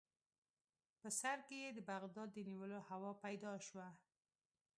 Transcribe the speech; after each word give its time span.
په 0.99 1.09
سر 1.19 1.37
کې 1.47 1.57
یې 1.63 1.69
د 1.73 1.79
بغداد 1.89 2.29
د 2.33 2.37
نیولو 2.49 2.79
هوا 2.89 3.11
پیدا 3.23 3.53
شوه. 3.67 3.87